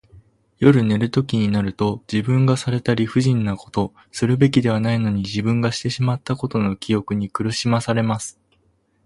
[0.57, 8.39] 夜寝るときになると、自分がされた理不尽なこと、するべきではないのに自分がしてしまったことの記憶に苦しまされます。